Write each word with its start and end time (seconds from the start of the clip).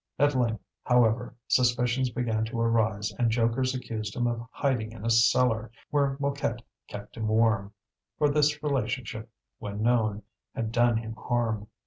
At 0.17 0.33
length, 0.33 0.59
however, 0.83 1.35
suspicions 1.47 2.09
began 2.09 2.43
to 2.45 2.59
arise 2.59 3.13
and 3.19 3.29
jokers 3.29 3.75
accused 3.75 4.15
him 4.15 4.25
of 4.25 4.47
hiding 4.51 4.91
in 4.93 5.05
a 5.05 5.11
cellar, 5.11 5.69
where 5.91 6.17
Mouquette 6.19 6.63
kept 6.87 7.17
him 7.17 7.27
warm; 7.27 7.71
for 8.17 8.27
this 8.27 8.63
relationship, 8.63 9.29
when 9.59 9.83
known, 9.83 10.23
had 10.55 10.71
done 10.71 10.97
him 10.97 11.13
harm. 11.13 11.67